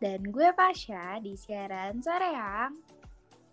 [0.00, 2.80] Dan gue Pasha di siaran Soreang.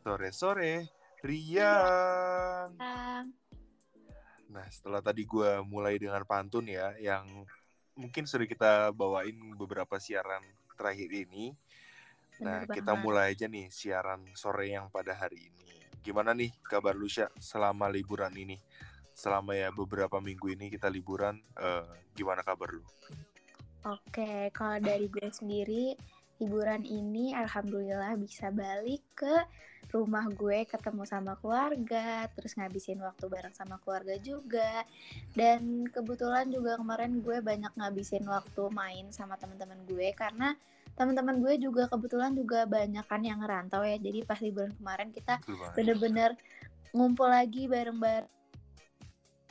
[0.03, 0.87] Sore-sore
[1.23, 3.35] Riang Um,
[4.55, 7.27] Nah, setelah tadi gue mulai dengan pantun ya, yang
[7.91, 10.39] mungkin sudah kita bawain beberapa siaran
[10.79, 11.51] terakhir ini.
[12.43, 13.03] Nah, bener kita banget.
[13.05, 15.63] mulai aja nih siaran sore yang pada hari ini.
[16.03, 18.59] Gimana nih kabar lu, Sya, selama liburan ini?
[19.15, 22.83] Selama ya beberapa minggu ini kita liburan, eh, gimana kabar lu?
[23.85, 25.95] Oke, kalau dari gue sendiri,
[26.41, 29.35] liburan ini alhamdulillah bisa balik ke
[29.95, 34.83] rumah gue, ketemu sama keluarga, terus ngabisin waktu bareng sama keluarga juga.
[35.31, 40.57] Dan kebetulan juga kemarin gue banyak ngabisin waktu main sama teman-teman gue karena
[40.95, 43.99] teman-teman gue juga kebetulan juga banyak kan yang ngerantau ya.
[43.99, 45.39] Jadi pas liburan kemarin kita
[45.75, 46.35] bener-bener
[46.95, 48.31] ngumpul lagi bareng-bareng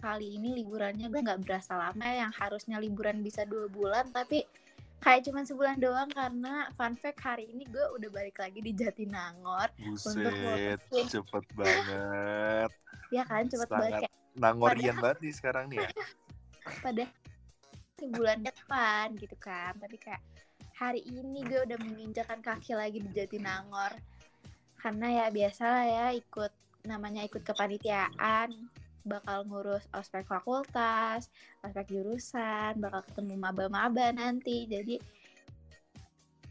[0.04, 4.44] kali ini liburannya gue nggak berasa lama ya, yang harusnya liburan bisa dua bulan tapi
[5.00, 9.68] kayak cuman sebulan doang karena fun fact hari ini gue udah balik lagi di Jatinangor
[9.76, 11.06] Buset, ngurusin.
[11.08, 12.70] cepet banget.
[13.16, 15.88] ya kan cepet Sangat banget kayak Nangorian banget nih sekarang nih ya.
[16.84, 17.04] pada
[18.04, 20.20] bulan depan gitu kan tapi kayak
[20.74, 23.94] hari ini gue udah menginjakan kaki lagi di Jatinangor
[24.82, 26.52] karena ya biasa lah ya ikut
[26.84, 28.52] namanya ikut kepanitiaan
[29.04, 31.28] bakal ngurus ospek fakultas,
[31.60, 34.64] ospek jurusan, bakal ketemu maba-maba nanti.
[34.64, 34.96] Jadi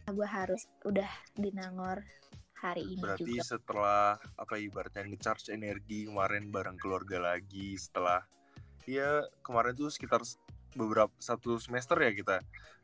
[0.06, 2.06] gue harus udah di Nangor
[2.62, 3.44] hari ini Berarti juga.
[3.58, 4.06] setelah
[4.38, 8.22] apa ibaratnya ngecharge energi kemarin bareng keluarga lagi setelah
[8.86, 10.22] ya kemarin tuh sekitar
[10.76, 12.38] beberapa satu semester ya kita.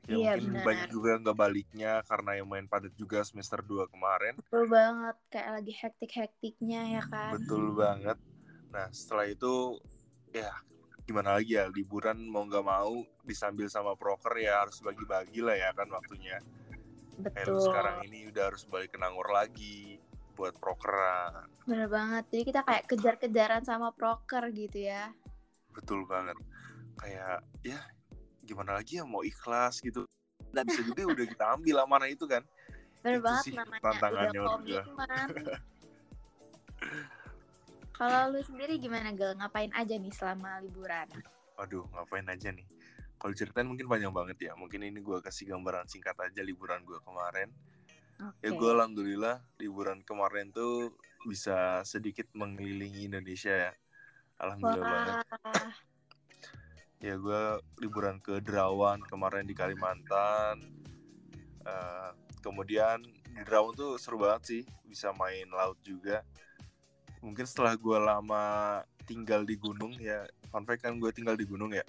[0.07, 0.63] Ya Iya, mungkin benar.
[0.63, 4.35] banyak juga nggak baliknya karena yang main padat juga semester 2 kemarin.
[4.37, 7.35] Betul banget, kayak lagi hektik-hektiknya ya kan.
[7.35, 8.17] Betul banget.
[8.73, 9.77] Nah, setelah itu
[10.31, 10.49] ya
[11.07, 12.93] gimana lagi ya liburan mau nggak mau
[13.25, 16.37] disambil sama proker ya harus bagi-bagi lah ya kan waktunya.
[17.33, 17.59] Kayak Betul.
[17.59, 19.99] sekarang ini udah harus balik ke Nangor lagi
[20.37, 21.49] buat prokeran.
[21.67, 22.23] Bener banget.
[22.31, 25.11] Jadi kita kayak kejar-kejaran sama proker gitu ya.
[25.69, 26.35] betul banget
[26.99, 27.79] kayak ya
[28.43, 30.03] gimana lagi ya mau ikhlas gitu.
[30.51, 32.43] Nggak bisa juga udah kita ambil amanah itu kan.
[32.99, 35.27] Bener Itu banget sih namanya tantangannya udah komitmen.
[37.99, 39.35] Kalau lu sendiri gimana Gel?
[39.35, 41.07] Ngapain aja nih selama liburan?
[41.59, 42.63] aduh ngapain aja nih?
[43.19, 44.55] Kalau ceritain mungkin panjang banget ya.
[44.55, 47.51] Mungkin ini gue kasih gambaran singkat aja liburan gue kemarin.
[48.19, 48.43] Oke.
[48.43, 50.91] ya gue alhamdulillah liburan kemarin tuh
[51.23, 53.71] bisa sedikit mengelilingi Indonesia ya.
[54.39, 55.15] Alhamdulillah banget.
[55.43, 55.71] Wah,
[56.99, 57.41] ya gue
[57.79, 60.59] liburan ke Derawan kemarin di Kalimantan.
[61.63, 62.11] Eh,
[62.43, 66.23] kemudian di Derawan tuh seru banget sih bisa main laut juga.
[67.23, 68.45] Mungkin setelah gue lama
[69.07, 71.83] tinggal di gunung ya fun fact kan gue tinggal di gunung ya.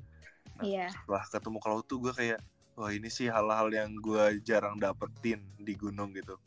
[0.58, 0.86] Nah, iya.
[0.92, 2.40] setelah ketemu ke laut tuh gue kayak
[2.78, 6.38] wah ini sih hal-hal yang gue jarang dapetin di gunung gitu.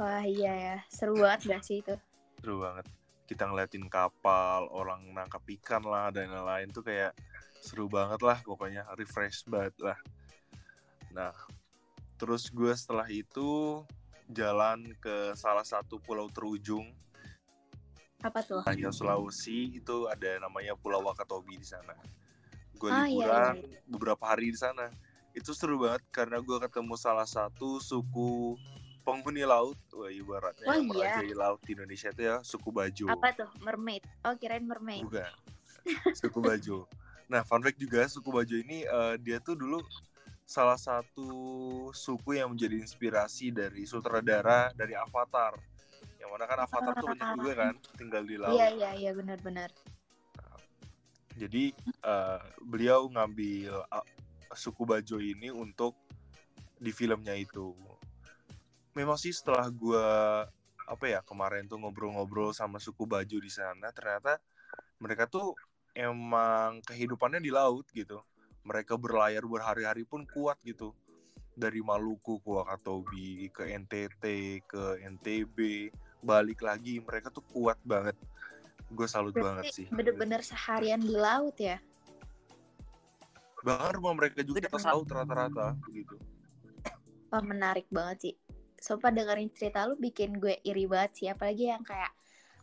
[0.00, 1.92] Wah iya ya, seru banget gak sih itu?
[2.40, 2.88] seru banget.
[3.28, 7.12] Kita ngeliatin kapal orang nangkap ikan lah dan lain-lain tuh kayak
[7.60, 9.98] seru banget lah pokoknya refresh banget lah
[11.12, 11.34] nah
[12.16, 13.80] terus gue setelah itu
[14.26, 16.86] jalan ke salah satu pulau terujung
[18.20, 18.60] Apa tuh?
[18.68, 21.96] hanya Sulawesi itu ada namanya Pulau Wakatobi di sana
[22.76, 24.88] gue Ah, iya, liburan iya, beberapa hari di sana
[25.32, 28.56] itu seru banget karena gue ketemu salah satu suku
[29.00, 30.92] penghuni laut wah ibaratnya Oh, yang iya.
[31.16, 33.48] merajai laut di Indonesia itu ya suku Bajo Apa tuh?
[33.60, 34.04] Mermaid.
[34.22, 35.04] Oh kirain mermaid.
[35.04, 35.32] Bukan.
[36.12, 36.84] Suku Bajo.
[37.30, 39.78] Nah, fun fact juga suku Bajo ini eh, dia tuh dulu
[40.42, 41.30] salah satu
[41.94, 45.54] suku yang menjadi inspirasi dari sutradara dari Avatar.
[46.18, 48.58] Yang mana kan Avatar tuh banyak juga kan tinggal di laut.
[48.58, 49.70] Iya iya iya benar-benar.
[51.38, 54.06] Jadi eh, beliau ngambil eh,
[54.58, 55.94] suku Bajo ini untuk
[56.82, 57.70] di filmnya itu.
[58.98, 60.02] Memang sih setelah gua
[60.82, 64.42] apa ya kemarin tuh ngobrol-ngobrol sama suku Bajo di sana, ternyata
[64.98, 65.54] mereka tuh
[65.94, 68.22] emang kehidupannya di laut gitu.
[68.66, 70.94] Mereka berlayar berhari-hari pun kuat gitu.
[71.56, 74.24] Dari Maluku ke Wakatobi, ke NTT,
[74.64, 75.90] ke NTB,
[76.20, 78.16] balik lagi mereka tuh kuat banget.
[78.90, 79.86] Gue salut banget sih.
[79.90, 81.78] bener-bener seharian di laut ya?
[83.60, 86.16] Bahkan rumah mereka juga di atas laut rata-rata begitu
[87.30, 88.34] Wah menarik banget sih.
[88.80, 91.26] Sumpah dengerin cerita lu bikin gue iri banget sih.
[91.30, 92.10] Apalagi yang kayak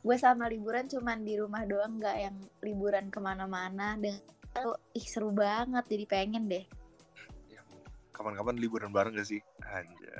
[0.07, 3.99] gue sama liburan cuman di rumah doang Gak yang liburan ke mana-mana.
[3.99, 4.23] Dan
[4.95, 6.63] ih seru banget jadi pengen deh.
[7.51, 7.59] Ya,
[8.15, 9.43] kapan-kapan liburan bareng gak sih?
[9.67, 10.15] Anjay.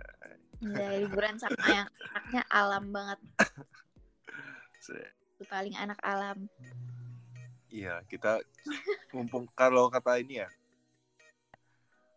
[0.59, 3.19] Ya, liburan sama yang anaknya alam banget.
[5.47, 6.51] Paling anak alam.
[7.71, 8.43] Iya, kita
[9.15, 10.51] mumpung kalau kata ini ya,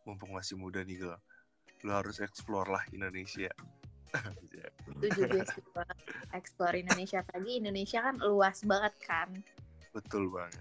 [0.02, 1.16] mumpung masih muda nih gue,
[1.86, 3.54] lo harus explore lah Indonesia.
[5.00, 5.98] Setuju gue setuju banget
[6.34, 9.28] Explore Indonesia Apalagi Indonesia kan luas banget kan.
[9.94, 10.60] Betul banget.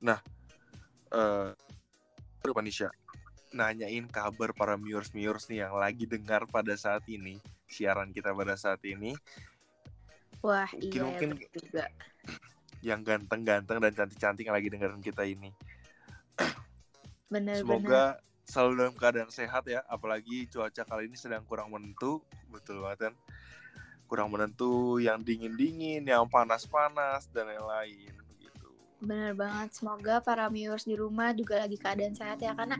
[0.00, 0.18] Nah,
[1.12, 1.52] eh
[2.44, 2.92] uh, Manisha,
[3.54, 7.40] nanyain kabar para viewers-viewers nih yang lagi dengar pada saat ini,
[7.70, 9.16] siaran kita pada saat ini,
[10.44, 11.88] Wah Mungkin- iya mungkin- juga.
[12.84, 15.48] yang ganteng-ganteng dan cantik-cantik yang lagi dengerin kita ini.
[17.32, 18.04] Bener-bener Semoga
[18.44, 22.20] selalu dalam keadaan sehat ya, apalagi cuaca kali ini sedang kurang menentu,
[22.52, 23.14] betul banget kan?
[24.04, 28.68] Kurang menentu, yang dingin-dingin, yang panas-panas dan lain-lain begitu.
[29.00, 29.74] Bener banget.
[29.74, 32.52] Semoga para viewers di rumah juga lagi keadaan sehat ya.
[32.52, 32.76] Karena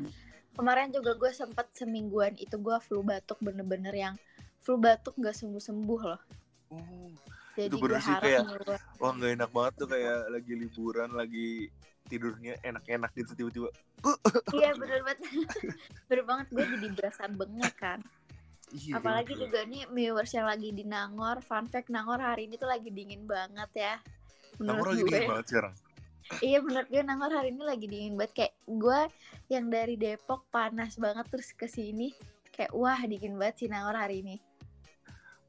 [0.55, 4.15] kemarin juga gue sempet semingguan itu gue flu batuk bener-bener yang
[4.61, 6.21] flu batuk gak sembuh-sembuh loh.
[6.73, 7.09] Oh,
[7.57, 8.47] Jadi Itu bener sih, kayak-
[8.99, 11.71] wah nggak enak banget tuh kayak lagi liburan, lagi
[12.09, 13.71] tidurnya enak-enak gitu tiba-tiba.
[14.53, 15.19] Iya bener banget.
[16.09, 18.01] bener banget gue jadi berasa bengek kan.
[18.75, 21.39] Iya, Apalagi juga nih viewers yang lagi di Nangor.
[21.45, 23.95] Fun fact Nangor hari ini tuh lagi dingin banget ya.
[24.59, 25.09] Nangor Menurut lagi gue.
[25.11, 25.75] dingin banget sekarang.
[26.41, 29.01] Iya menurut gue Nangor hari ini lagi dingin banget kayak gue
[29.53, 32.17] yang dari Depok panas banget terus ke sini
[32.49, 34.41] kayak wah dingin banget sih Nangor hari ini.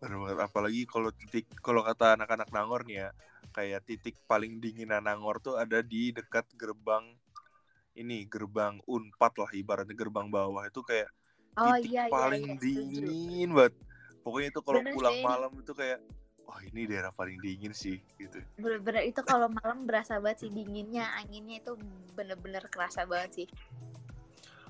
[0.03, 0.39] Bener banget.
[0.43, 3.09] Apalagi kalau titik kalau kata anak-anak Nangor nih ya,
[3.55, 7.15] kayak titik paling dinginan Nangor tuh ada di dekat gerbang
[7.95, 11.07] ini gerbang Unpad lah ibaratnya gerbang bawah itu kayak
[11.55, 13.73] Oh titik iya iya paling iya dingin banget.
[14.27, 15.23] Pokoknya itu kalau pulang sih.
[15.23, 15.99] malam itu kayak
[16.43, 18.43] wah ini daerah paling dingin sih gitu.
[18.59, 21.79] Bener-bener itu kalau malam berasa banget sih dinginnya, anginnya itu
[22.11, 23.47] bener-bener kerasa banget sih.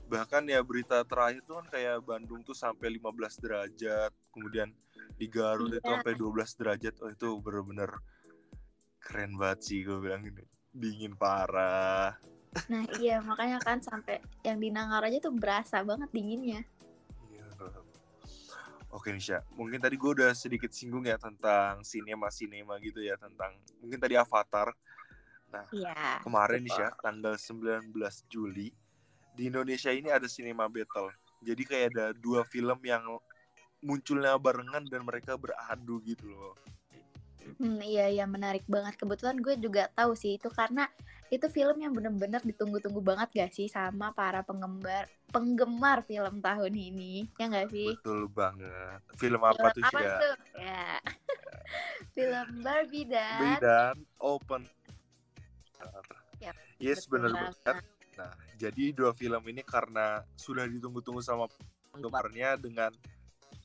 [0.06, 4.70] Bahkan ya berita terakhir tuh kan kayak Bandung tuh sampai 15 derajat, kemudian
[5.18, 5.98] di Garut itu Iya.
[5.98, 6.94] sampai 12 derajat.
[7.02, 7.90] Oh itu bener-bener
[9.06, 10.42] keren banget sih gue bilang ini.
[10.74, 12.18] Dingin parah.
[12.68, 16.66] Nah iya makanya kan sampai yang di Nangor aja tuh berasa banget dinginnya.
[17.30, 17.46] Iya.
[18.90, 23.54] Oke Nisha, mungkin tadi gue udah sedikit singgung ya tentang sinema-sinema gitu ya tentang
[23.84, 24.74] mungkin tadi Avatar.
[25.72, 26.20] Iya.
[26.24, 27.92] Kemarin Nisha, tanggal 19
[28.28, 28.74] Juli
[29.36, 31.12] di Indonesia ini ada Cinema Battle.
[31.44, 33.04] Jadi kayak ada dua film yang
[33.84, 36.56] munculnya barengan dan mereka beradu gitu loh.
[37.62, 38.98] Hmm, iya iya menarik banget.
[38.98, 40.90] Kebetulan gue juga tahu sih itu karena
[41.34, 47.30] itu film yang bener-bener ditunggu-tunggu banget gak sih sama para penggemar penggemar film tahun ini
[47.38, 47.94] ya gak sih?
[47.98, 49.02] Betul banget.
[49.18, 50.18] Film apa tuh Film apa Sya?
[50.22, 50.36] tuh?
[50.58, 50.90] Ya.
[52.16, 54.62] film Barbie dan Barbie dan Open.
[56.42, 57.76] Yap, yes, betul bener banget.
[58.16, 61.52] Nah, jadi dua film ini karena sudah ditunggu-tunggu sama
[61.92, 62.92] penggemarnya dengan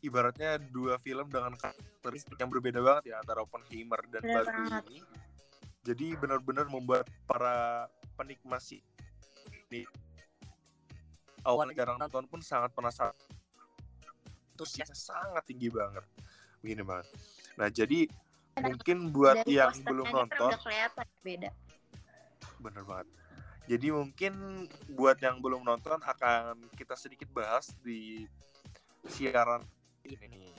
[0.00, 4.84] ibaratnya dua film dengan karakteristik yang berbeda banget ya antara Oppenheimer dan Bener Barbie banget.
[4.88, 5.00] ini.
[5.80, 8.84] Jadi benar-benar membuat para penikmat sih
[9.70, 9.86] ini
[11.46, 13.16] awalnya jarang nonton pun sangat penasaran.
[14.58, 16.04] Antusiasnya sangat tinggi banget.
[16.60, 17.06] Begini banget.
[17.56, 18.04] Nah, jadi
[18.60, 21.50] mungkin buat Dari yang belum nonton kelihatan beda.
[22.60, 23.08] Bener banget.
[23.70, 28.26] Jadi mungkin buat yang belum nonton akan kita sedikit bahas di
[29.08, 29.64] siaran
[30.06, 30.54] ini nih.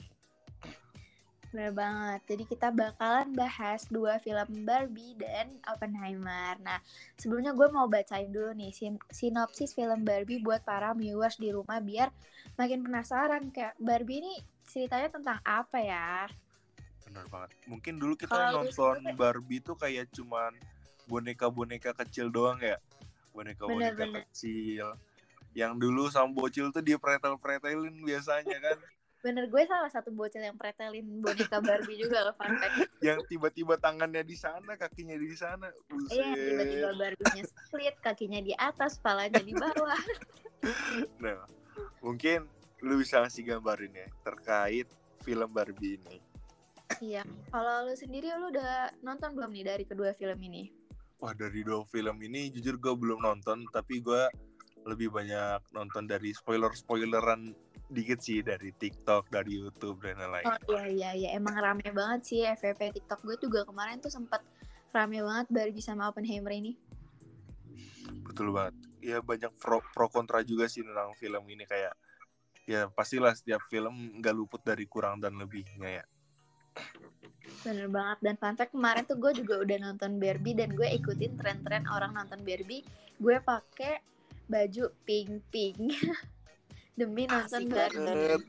[1.52, 2.20] Bener banget.
[2.32, 6.56] Jadi kita bakalan bahas dua film Barbie dan Oppenheimer.
[6.64, 6.80] Nah,
[7.20, 11.84] sebelumnya gue mau bacain dulu nih sin- sinopsis film Barbie buat para viewers di rumah
[11.84, 12.08] biar
[12.56, 14.34] makin penasaran kayak Barbie ini
[14.64, 16.24] ceritanya tentang apa ya?
[17.04, 17.52] Bener banget.
[17.68, 20.56] Mungkin dulu kita lu nonton sendiri- Barbie tuh kayak cuman
[21.04, 22.80] boneka-boneka kecil doang ya.
[23.36, 24.96] Boneka-boneka kecil.
[25.52, 28.78] Yang dulu sama bocil tuh dia pretel-pretelin biasanya kan.
[29.22, 32.90] Bener gue salah satu bocil yang pretelin boneka Barbie juga loh fun fact.
[33.06, 35.70] yang tiba-tiba tangannya di sana, kakinya di sana.
[35.86, 36.18] Buset.
[36.18, 40.02] Iya, tiba-tiba Barbie-nya split, kakinya di atas, kepalanya di bawah.
[41.18, 41.42] Nah,
[41.98, 42.46] mungkin
[42.86, 44.86] lu bisa ngasih gambarin ya terkait
[45.26, 46.22] film Barbie ini.
[47.02, 47.26] Iya.
[47.50, 50.70] Kalau lu sendiri lu udah nonton belum nih dari kedua film ini?
[51.22, 54.26] Wah dari dua film ini jujur gue belum nonton tapi gue
[54.86, 57.54] lebih banyak nonton dari spoiler spoileran
[57.92, 60.44] dikit sih dari TikTok, dari YouTube dan lain-lain.
[60.48, 64.40] Oh iya iya iya emang rame banget sih FVP TikTok gue juga kemarin tuh sempat
[64.90, 66.74] rame banget Barbie sama Oppenheimer ini.
[68.24, 68.74] Betul banget.
[69.04, 71.92] Ya banyak pro, pro kontra juga sih tentang film ini kayak
[72.64, 76.04] ya pastilah setiap film nggak luput dari kurang dan lebihnya ya.
[77.62, 81.36] Bener banget dan fun fact kemarin tuh gue juga udah nonton Barbie dan gue ikutin
[81.36, 82.86] tren-tren orang nonton Barbie.
[83.20, 84.00] Gue pakai
[84.50, 85.78] baju pink pink
[86.94, 88.40] demi nonton banget.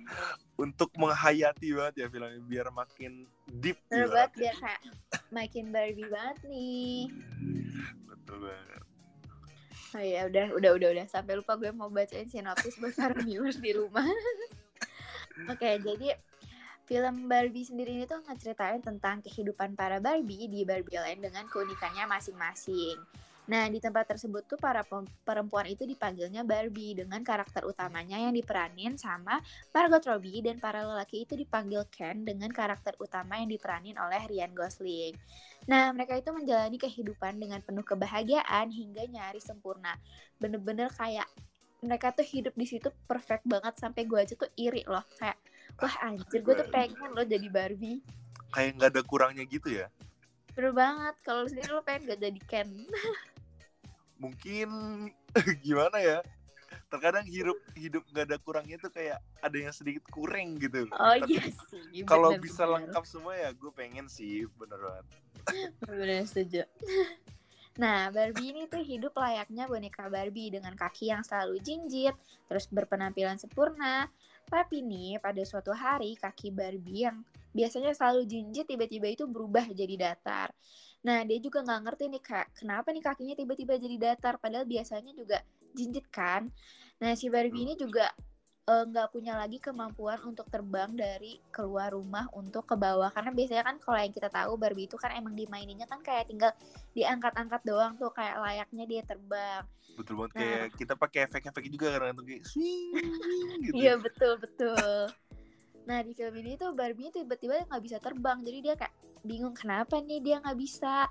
[0.60, 4.82] Untuk menghayati banget ya filmnya biar makin deep Bener banget biar kayak
[5.34, 7.00] makin Barbie banget nih.
[8.08, 8.84] Betul banget.
[9.94, 13.62] Oh iya udah udah udah udah sampai lupa gue mau bacain sinopsis buat para viewers
[13.62, 14.06] di rumah.
[15.50, 16.18] Oke jadi
[16.84, 22.06] film Barbie sendiri ini tuh ngeceritain tentang kehidupan para Barbie di Barbie Land dengan keunikannya
[22.10, 23.00] masing-masing.
[23.44, 24.88] Nah di tempat tersebut tuh para
[25.28, 29.44] perempuan itu dipanggilnya Barbie dengan karakter utamanya yang diperanin sama
[29.76, 34.56] Margot Robbie dan para lelaki itu dipanggil Ken dengan karakter utama yang diperanin oleh Ryan
[34.56, 35.16] Gosling.
[35.68, 39.96] Nah, mereka itu menjalani kehidupan dengan penuh kebahagiaan hingga nyaris sempurna.
[40.40, 41.28] Bener-bener kayak
[41.84, 45.36] mereka tuh hidup di situ perfect banget sampai gue aja tuh iri loh kayak
[45.84, 48.00] wah anjir gue tuh pengen loh jadi Barbie.
[48.56, 49.92] Kayak nggak ada kurangnya gitu ya.
[50.56, 51.16] Bener banget.
[51.26, 52.70] Kalau sendiri lo pengen gak jadi Ken?
[54.24, 54.70] Mungkin
[55.68, 56.20] gimana ya?
[56.88, 60.88] Terkadang hidup hidup nggak ada kurangnya tuh kayak ada yang sedikit kurang gitu.
[60.96, 62.08] Oh Tapi iya sih.
[62.08, 62.88] Kalau bener, bisa bener.
[62.88, 65.06] lengkap semua ya gue pengen sih bener banget.
[65.84, 66.64] Bener setuju.
[67.74, 72.14] Nah, Barbie ini tuh hidup layaknya boneka Barbie dengan kaki yang selalu jinjit,
[72.46, 74.06] terus berpenampilan sempurna.
[74.46, 79.98] Tapi nih, pada suatu hari kaki Barbie yang biasanya selalu jinjit tiba-tiba itu berubah jadi
[79.98, 80.54] datar.
[81.04, 85.12] Nah, dia juga nggak ngerti nih kak, kenapa nih kakinya tiba-tiba jadi datar, padahal biasanya
[85.12, 85.44] juga
[85.76, 86.48] jinjit kan.
[87.04, 88.08] Nah, si Barbie ini juga
[88.64, 93.64] eh, nggak punya lagi kemampuan untuk terbang dari keluar rumah untuk ke bawah karena biasanya
[93.68, 96.56] kan kalau yang kita tahu Barbie itu kan emang dimaininnya kan kayak tinggal
[96.96, 99.64] diangkat-angkat doang tuh kayak layaknya dia terbang.
[100.00, 100.40] Betul banget Nah.
[100.40, 102.80] kayak kita pakai efek-efek juga kadang tuh kayak swing
[103.68, 103.76] gitu.
[103.76, 105.12] Iya betul betul.
[105.84, 110.04] Nah di film ini tuh Barbie tiba-tiba nggak bisa terbang jadi dia kayak bingung kenapa
[110.04, 111.08] nih dia nggak bisa.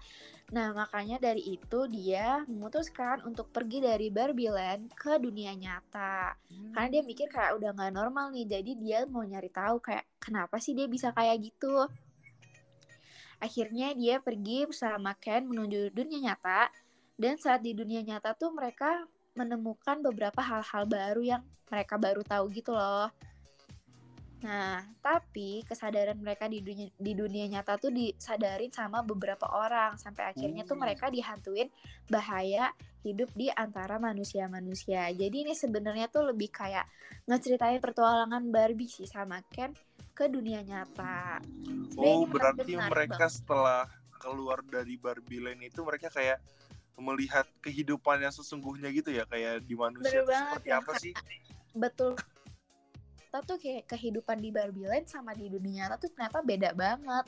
[0.52, 6.36] Nah makanya dari itu dia memutuskan untuk pergi dari Barbie Land ke dunia nyata.
[6.76, 10.60] Karena dia mikir kayak udah nggak normal nih jadi dia mau nyari tahu kayak kenapa
[10.60, 11.88] sih dia bisa kayak gitu.
[13.42, 16.70] Akhirnya dia pergi bersama Ken menuju dunia nyata
[17.18, 19.02] dan saat di dunia nyata tuh mereka
[19.34, 23.08] menemukan beberapa hal-hal baru yang mereka baru tahu gitu loh.
[24.42, 30.34] Nah, tapi kesadaran mereka di dunia di dunia nyata tuh disadarin sama beberapa orang sampai
[30.34, 30.82] akhirnya tuh Hmm.
[30.82, 31.70] mereka dihantuin
[32.10, 32.74] bahaya
[33.06, 35.10] hidup di antara manusia-manusia.
[35.14, 36.86] Jadi ini sebenarnya tuh lebih kayak
[37.30, 39.70] ngeceritain pertualangan Barbie sih sama Ken
[40.12, 41.38] ke dunia nyata.
[41.94, 43.38] Oh, berarti mereka banget.
[43.38, 43.86] setelah
[44.18, 46.38] keluar dari Barbie Land itu mereka kayak
[46.94, 50.92] melihat kehidupan yang sesungguhnya gitu ya kayak di manusia Bener tuh banget, seperti yang apa
[50.98, 51.12] sih?
[51.72, 52.12] betul
[53.32, 57.24] kita tuh kayak kehidupan di Barbie Land sama di dunia nyata tuh ternyata beda banget.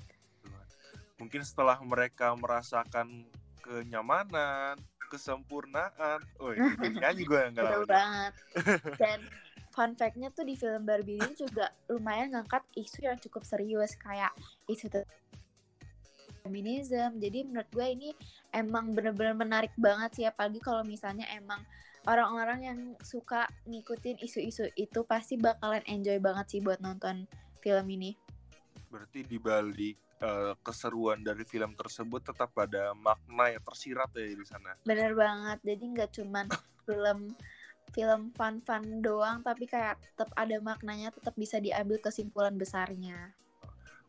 [1.16, 3.24] Mungkin setelah mereka merasakan
[3.64, 4.76] kenyamanan,
[5.08, 6.20] kesempurnaan.
[6.36, 8.32] Oh, itu nyanyi gue nggak banget.
[9.00, 9.24] Dan
[9.72, 14.36] fun fact-nya tuh di film Barbie ini juga lumayan ngangkat isu yang cukup serius kayak
[14.68, 15.08] isu te-
[16.44, 17.16] feminism.
[17.16, 18.12] Jadi menurut gue ini
[18.52, 21.64] emang bener-bener menarik banget sih apalagi kalau misalnya emang
[22.04, 27.24] orang-orang yang suka ngikutin isu-isu itu pasti bakalan enjoy banget sih buat nonton
[27.64, 28.16] film ini.
[28.92, 34.46] Berarti di balik eh, keseruan dari film tersebut tetap ada makna yang tersirat ya di
[34.46, 34.76] sana.
[34.84, 35.58] Bener banget.
[35.64, 36.46] Jadi nggak cuman
[36.86, 37.32] film
[37.94, 43.32] film fun-fun doang tapi kayak tetap ada maknanya, tetap bisa diambil kesimpulan besarnya.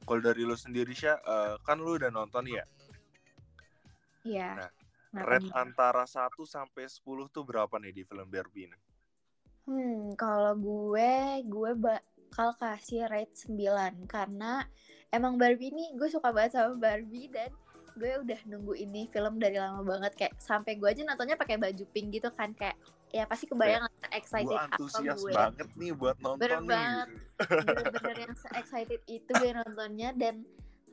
[0.05, 2.65] Kalau dari lu sendiri Syah, eh, kan lu udah nonton ya.
[4.25, 4.49] Iya.
[4.57, 4.84] Nah, Kenapa
[5.23, 8.77] Rate antara 1 sampai 10 tuh berapa nih di film Barbie ini?
[9.65, 14.67] Hmm, kalau gue, gue bakal kasih rate 9 karena
[15.09, 17.49] emang Barbie ini gue suka banget sama Barbie dan
[17.95, 21.83] gue udah nunggu ini film dari lama banget kayak sampai gue aja nontonnya pakai baju
[21.95, 22.75] pink gitu kan kayak
[23.07, 26.67] ya pasti kebayang lah excited Gue antusias gue banget nih buat nonton Bener nih.
[26.67, 27.07] banget.
[27.63, 30.43] bener-bener yang excited itu gue nontonnya dan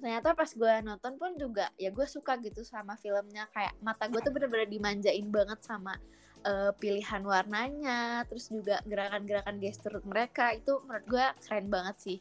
[0.02, 4.18] ternyata pas gue nonton pun juga ya gue suka gitu sama filmnya kayak mata gue
[4.18, 5.94] tuh bener-bener dimanjain banget sama
[6.42, 12.18] eh, pilihan warnanya terus juga gerakan-gerakan gestur mereka itu menurut gue keren banget sih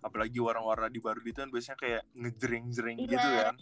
[0.00, 3.10] Apalagi warna-warna di Barbie itu kan biasanya kayak ngejreng-jreng Iya.
[3.12, 3.56] gitu kan.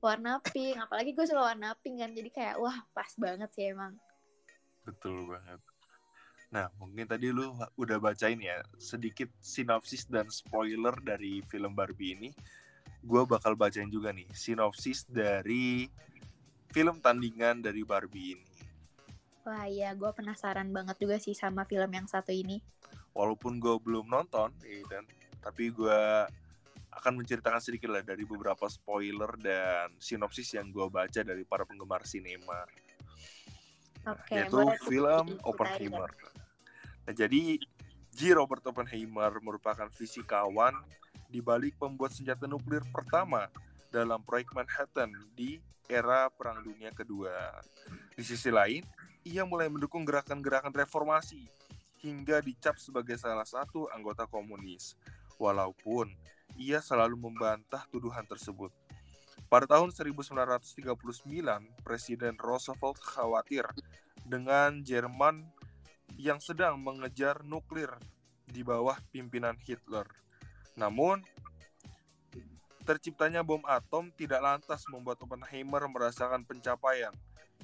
[0.00, 3.94] warna pink apalagi gue suka warna pink kan jadi kayak wah pas banget sih emang
[4.82, 5.60] Betul banget.
[6.50, 12.30] Nah, mungkin tadi lu udah bacain ya sedikit sinopsis dan spoiler dari film Barbie ini.
[13.00, 15.86] Gue bakal bacain juga nih sinopsis dari
[16.74, 18.46] film tandingan dari Barbie ini.
[19.46, 22.58] Wah iya, gue penasaran banget juga sih sama film yang satu ini.
[23.14, 25.06] Walaupun gue belum nonton, ya, dan
[25.40, 26.02] tapi gue
[26.90, 32.02] akan menceritakan sedikit lah dari beberapa spoiler dan sinopsis yang gue baca dari para penggemar
[32.04, 32.66] sinema.
[34.08, 35.26] Oke, Nah, yaitu boleh tuh film.
[35.44, 36.10] Oppenheimer.
[37.06, 37.58] Nah, jadi
[38.10, 38.20] G.
[38.34, 40.74] Robert Oppenheimer merupakan fisikawan
[41.30, 43.46] di balik pembuat senjata nuklir pertama
[43.94, 47.62] dalam proyek Manhattan di era Perang Dunia Kedua.
[48.14, 48.86] Di sisi lain,
[49.26, 51.50] ia mulai mendukung gerakan-gerakan reformasi
[52.00, 54.96] hingga dicap sebagai salah satu anggota komunis.
[55.36, 56.12] Walaupun
[56.58, 58.72] ia selalu membantah tuduhan tersebut.
[59.50, 61.26] Pada tahun 1939,
[61.82, 63.66] Presiden Roosevelt khawatir
[64.22, 65.42] dengan Jerman
[66.20, 67.88] yang sedang mengejar nuklir
[68.44, 70.04] di bawah pimpinan Hitler.
[70.76, 71.24] Namun,
[72.84, 77.14] terciptanya bom atom tidak lantas membuat Oppenheimer merasakan pencapaian.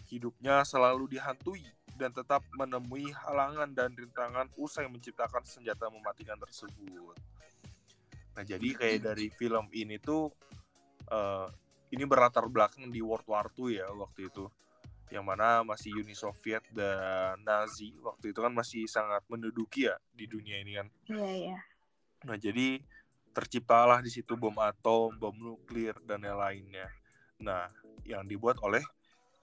[0.09, 1.67] Hidupnya selalu dihantui
[2.01, 7.17] dan tetap menemui halangan dan rintangan usai menciptakan senjata mematikan tersebut.
[8.37, 10.29] Nah, jadi kayak dari film ini tuh
[11.09, 11.49] eh,
[11.93, 14.45] ini berlatar belakang di World War II ya waktu itu.
[15.11, 20.27] Yang mana masih Uni Soviet dan Nazi waktu itu kan masih sangat menduduki ya di
[20.27, 20.87] dunia ini kan.
[21.07, 21.59] Iya iya.
[22.27, 22.83] Nah, jadi
[23.31, 26.89] terciptalah di situ bom atom, bom nuklir dan yang lainnya.
[27.39, 27.71] Nah,
[28.03, 28.83] yang dibuat oleh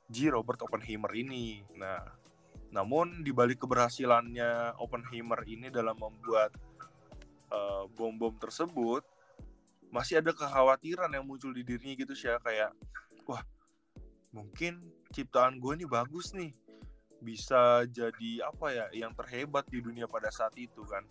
[0.10, 0.34] G.
[0.34, 1.64] Robert Oppenheimer ini.
[1.78, 2.02] Nah,
[2.74, 6.52] namun di balik keberhasilannya Oppenheimer ini dalam membuat
[7.54, 9.06] eh, bom-bom tersebut,
[9.94, 12.74] masih ada kekhawatiran yang muncul di dirinya gitu sih ya kayak,
[13.30, 13.46] wah
[14.34, 14.82] mungkin
[15.14, 16.52] ciptaan gue ini bagus nih,
[17.22, 21.06] bisa jadi apa ya yang terhebat di dunia pada saat itu kan.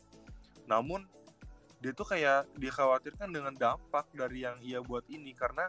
[0.66, 1.06] Namun
[1.82, 5.66] dia tuh kayak dikhawatirkan dengan dampak dari yang ia buat ini karena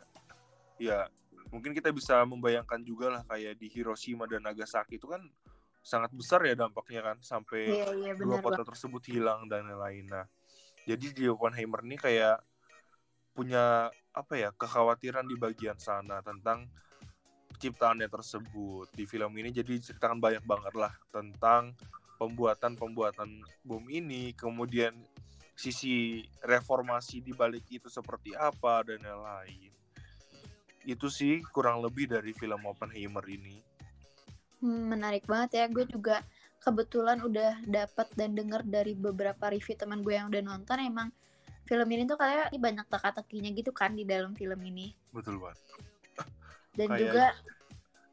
[0.77, 1.09] ya
[1.49, 5.21] mungkin kita bisa membayangkan juga lah kayak di Hiroshima dan Nagasaki itu kan
[5.83, 8.69] sangat besar ya dampaknya kan sampai Iya iya dua benar kota banget.
[8.73, 10.05] tersebut hilang dan lain-lain.
[10.07, 10.25] Nah,
[10.87, 12.39] jadi di Oppenheimer ini kayak
[13.33, 16.69] punya apa ya kekhawatiran di bagian sana tentang
[17.63, 18.91] ciptaannya tersebut.
[18.91, 21.71] Di film ini jadi ceritakan banyak banget lah tentang
[22.19, 24.93] pembuatan pembuatan bom ini kemudian
[25.55, 29.71] sisi reformasi di balik itu seperti apa dan yang lain.
[30.83, 33.55] Itu sih kurang lebih dari film Oppenheimer ini.
[34.59, 35.65] Hmm, menarik banget ya.
[35.71, 36.19] Gue juga
[36.59, 40.83] kebetulan udah dapat dan denger dari beberapa review teman gue yang udah nonton.
[40.83, 41.07] Emang
[41.63, 44.91] film ini tuh kayak banyak teka-tekinya gitu kan di dalam film ini.
[45.15, 45.92] betul banget
[46.73, 47.25] Dan Kayak juga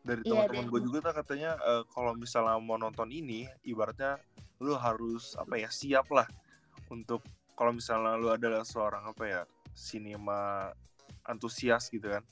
[0.01, 4.17] dari Iya, teman-teman dan- gue juga tuh katanya eh, kalau misalnya mau nonton ini ibaratnya
[4.61, 6.29] lu harus apa ya siap lah
[6.89, 7.21] untuk
[7.53, 9.41] kalau misalnya lu adalah seorang apa ya
[9.73, 10.73] sinema
[11.25, 12.25] antusias gitu kan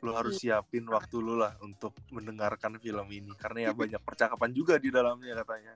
[0.00, 0.60] lu harus Iya.
[0.60, 5.32] siapin waktu lu lah untuk mendengarkan film ini karena ya banyak percakapan juga di dalamnya
[5.40, 5.74] katanya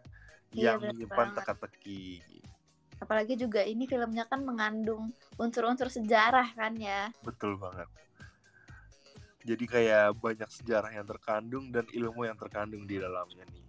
[0.53, 2.21] Iya, yang menyimpan teka-teki
[3.01, 7.09] apalagi juga ini filmnya kan mengandung unsur-unsur sejarah kan ya.
[7.25, 7.89] betul banget
[9.45, 13.65] jadi kayak banyak sejarah yang terkandung dan ilmu yang terkandung di dalamnya nih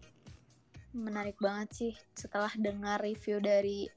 [0.91, 3.87] Menarik banget sih setelah dengar review dari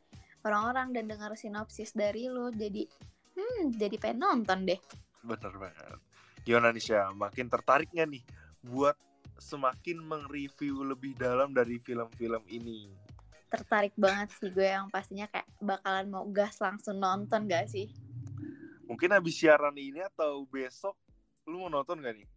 [0.47, 2.87] orang-orang dan dengar sinopsis dari lo jadi
[3.35, 4.79] hmm jadi pengen nonton deh.
[5.27, 5.99] Bener banget.
[6.47, 7.11] Gimana nih Syah?
[7.11, 8.23] Makin tertarik nggak nih
[8.63, 8.95] buat
[9.43, 12.93] semakin mereview lebih dalam dari film-film ini?
[13.51, 17.87] Tertarik banget sih gue yang pastinya kayak bakalan mau gas langsung nonton gak sih?
[18.85, 20.99] Mungkin habis siaran ini atau besok
[21.45, 22.29] lu mau nonton gak nih?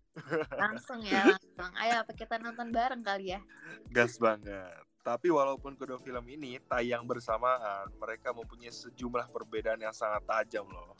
[0.51, 1.71] Langsung ya langsung.
[1.79, 3.39] Ayo apa kita nonton bareng kali ya?
[3.87, 4.83] Gas banget.
[5.05, 10.99] Tapi walaupun kedua film ini tayang bersamaan, mereka mempunyai sejumlah perbedaan yang sangat tajam loh.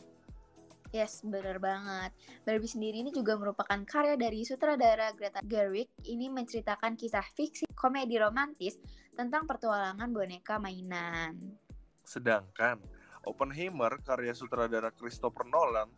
[0.96, 2.16] Yes, bener banget.
[2.48, 5.92] Barbie sendiri ini juga merupakan karya dari sutradara Greta Gerwig.
[6.08, 8.80] Ini menceritakan kisah fiksi komedi romantis
[9.12, 11.60] tentang pertualangan boneka mainan.
[12.08, 12.80] Sedangkan
[13.28, 15.92] Oppenheimer, karya sutradara Christopher Nolan,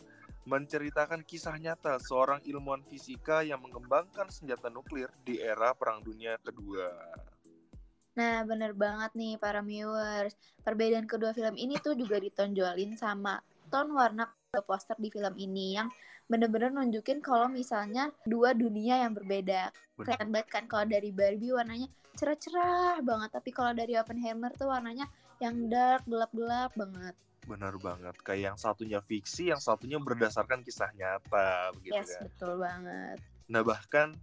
[0.49, 6.89] menceritakan kisah nyata seorang ilmuwan fisika yang mengembangkan senjata nuklir di era Perang Dunia Kedua.
[8.17, 10.33] Nah, bener banget nih para viewers.
[10.65, 13.37] Perbedaan kedua film ini tuh juga ditonjolin sama
[13.69, 14.25] tone warna
[14.65, 15.87] poster di film ini yang
[16.25, 19.69] bener-bener nunjukin kalau misalnya dua dunia yang berbeda.
[19.93, 21.85] Kelihatan banget kan kalau dari Barbie warnanya
[22.17, 25.05] cerah-cerah banget, tapi kalau dari Oppenheimer tuh warnanya
[25.39, 27.15] yang dark, gelap-gelap banget.
[27.49, 28.13] Benar banget.
[28.21, 32.21] Kayak yang satunya fiksi, yang satunya berdasarkan kisah nyata, begitu yes, kan.
[32.29, 33.17] betul banget.
[33.49, 34.13] Nah bahkan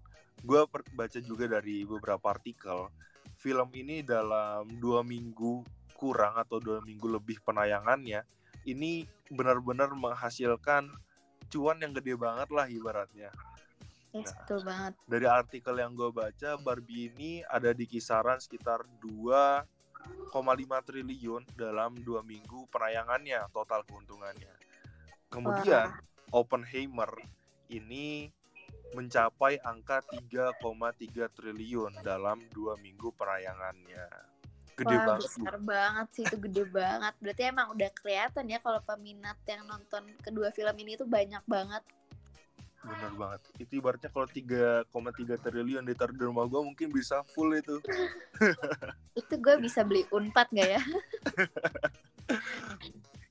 [0.46, 0.60] gue
[0.94, 2.86] baca juga dari beberapa artikel
[3.34, 5.66] film ini dalam dua minggu
[5.98, 8.22] kurang atau dua minggu lebih penayangannya
[8.68, 10.92] ini benar-benar menghasilkan
[11.50, 13.30] cuan yang gede banget lah ibaratnya.
[14.14, 14.36] Yes, Nah.
[14.42, 14.92] betul banget.
[15.06, 19.66] Dari artikel yang gue baca, Barbie ini ada di kisaran sekitar 2,5
[20.84, 24.52] triliun dalam dua minggu penayangannya total keuntungannya.
[25.32, 25.90] Kemudian
[26.30, 27.10] Oppenheimer
[27.70, 28.30] ini
[28.94, 30.62] mencapai angka 3,3
[31.34, 34.06] triliun dalam dua minggu penayangannya.
[34.76, 35.30] Gede Wah, banget.
[35.32, 37.14] Besar banget sih itu gede banget.
[37.18, 41.82] Berarti emang udah kelihatan ya kalau peminat yang nonton kedua film ini tuh banyak banget.
[42.86, 43.42] Bener banget.
[43.58, 44.86] Itu ibaratnya kalau 3,3
[45.42, 47.82] triliun ditaruh di rumah gue mungkin bisa full itu.
[49.20, 50.82] Itu gue bisa beli unpad gak ya?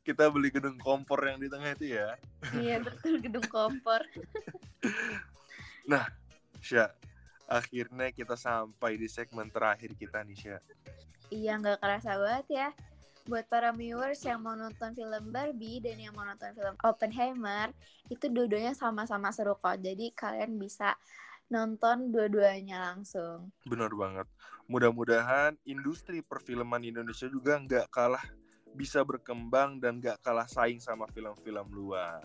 [0.05, 2.13] Kita beli gedung kompor yang di tengah itu ya.
[2.53, 4.05] iya betul gedung kompor.
[6.65, 6.89] Sya,
[7.45, 10.57] akhirnya kita sampai di segmen terakhir kita nih Sya.
[11.29, 12.69] Iya nggak kerasa banget ya.
[13.25, 17.73] Buat para viewers yang mau nonton film Barbie dan yang mau nonton film Oppenheimer,
[18.05, 19.81] itu dua-duanya sama-sama seru kok.
[19.81, 20.93] Jadi kalian bisa
[21.49, 23.49] nonton dua-duanya langsung.
[23.65, 24.29] Bener banget.
[24.69, 28.25] Mudah-mudahan industri perfilman Indonesia juga nggak kalah
[28.75, 32.21] bisa berkembang dan nggak kalah saing sama film-film luar.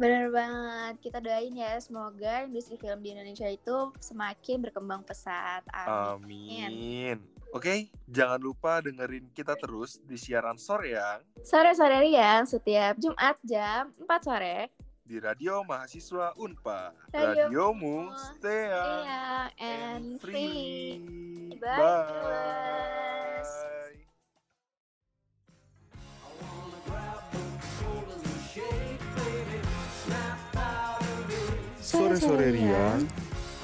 [0.00, 0.94] Bener banget.
[0.98, 5.60] Kita doain ya semoga industri film di Indonesia itu semakin berkembang pesat.
[5.70, 6.64] Amin.
[6.64, 7.16] Amin.
[7.50, 13.90] Oke, jangan lupa dengerin kita terus di siaran sore yang Sore-sore riang setiap Jumat jam
[13.98, 14.58] 4 sore.
[15.02, 16.94] di Radio Mahasiswa Unpa.
[17.10, 19.26] Radio Radiomu stay young Iya,
[19.58, 21.02] and free.
[21.58, 22.06] Bye, Bye.
[22.06, 23.50] viewers.
[31.90, 33.02] Sore-sore riang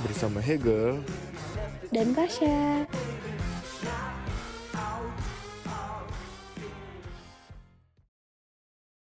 [0.02, 0.98] bersama Hegel
[1.94, 2.82] Dan Pasha.